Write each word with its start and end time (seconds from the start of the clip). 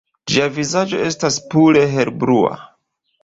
Ĝia 0.31 0.45
vizaĝo 0.55 1.01
estas 1.09 1.37
pure 1.53 1.83
helblua. 1.93 2.55